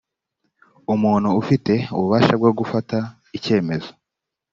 [0.93, 2.97] umuntu ufite ububasha bwo gufata
[3.37, 3.89] icyemezo